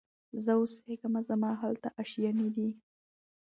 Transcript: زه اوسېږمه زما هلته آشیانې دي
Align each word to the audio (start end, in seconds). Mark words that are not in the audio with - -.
زه 0.43 0.51
اوسېږمه 0.59 1.21
زما 1.29 1.51
هلته 1.61 1.87
آشیانې 2.01 2.49
دي 2.55 2.69